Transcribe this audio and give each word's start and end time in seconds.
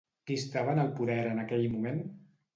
Qui 0.29 0.37
estava 0.43 0.73
en 0.77 0.81
el 0.85 0.89
poder 1.01 1.19
en 1.35 1.43
aquell 1.45 1.69
moment? 1.77 2.03